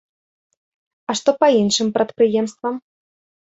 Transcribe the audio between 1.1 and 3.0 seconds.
А што па іншым прадпрыемствам?